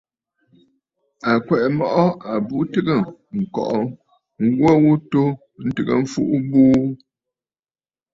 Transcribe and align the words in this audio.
À 1.29 1.31
kwɛ̀ʼɛ 1.45 1.67
mɔʼɔ 1.77 2.03
àbu 2.31 2.55
tɨgə̀ 2.71 2.99
ŋ̀kɔʼɔ 3.39 3.79
ŋwò 4.47 4.69
ghu 4.83 4.91
atu 4.97 5.21
ntɨgə 5.65 5.93
mfuʼu 6.03 6.35
buu. 6.49 6.83